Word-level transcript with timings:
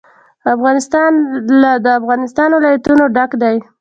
افغانستان 0.55 1.11
له 1.61 1.71
د 1.85 1.87
افغانستان 1.99 2.49
ولايتونه 2.53 3.03
ډک 3.15 3.31
دی. 3.43 3.55